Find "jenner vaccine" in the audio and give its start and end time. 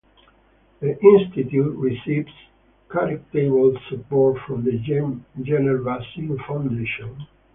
4.79-6.39